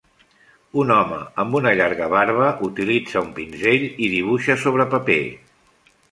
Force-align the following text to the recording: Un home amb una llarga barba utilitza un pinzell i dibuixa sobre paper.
Un 0.83 0.91
home 0.93 1.17
amb 1.41 1.57
una 1.59 1.73
llarga 1.79 2.07
barba 2.13 2.47
utilitza 2.67 3.21
un 3.25 3.29
pinzell 3.35 3.85
i 3.89 4.09
dibuixa 4.15 4.55
sobre 4.63 4.87
paper. 4.95 5.19